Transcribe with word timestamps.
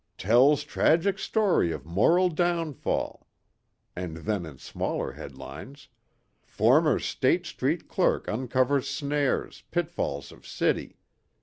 "Tells 0.17 0.63
Tragic 0.63 1.19
Story 1.19 1.71
of 1.71 1.85
Moral 1.85 2.29
Downfall." 2.29 3.27
And 3.95 4.17
then 4.17 4.47
in 4.47 4.57
smaller 4.57 5.11
headlines, 5.11 5.89
"Former 6.41 6.97
State 6.97 7.45
Street 7.45 7.87
Clerk 7.87 8.27
Uncovers 8.27 8.89
Snares, 8.89 9.61
Pitfalls 9.69 10.31
of 10.31 10.47
City." 10.47 10.97